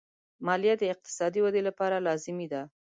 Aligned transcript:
مالیه 0.45 0.75
د 0.79 0.83
اقتصادي 0.93 1.39
ودې 1.43 1.61
لپاره 1.67 2.03
لازمي 2.07 2.47
ده. 2.53 2.61